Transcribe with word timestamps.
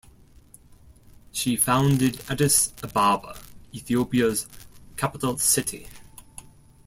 She 1.31 1.55
founded 1.55 2.21
Addis 2.27 2.73
Ababa, 2.81 3.37
Ethiopia's 3.71 4.47
capital 4.97 5.37
city. 5.37 5.89